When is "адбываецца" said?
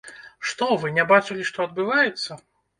1.69-2.43